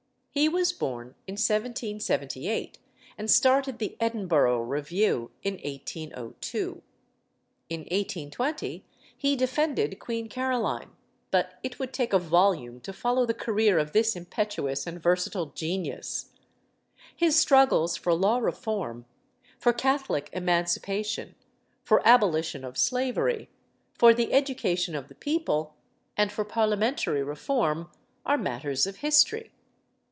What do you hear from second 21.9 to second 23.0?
abolition of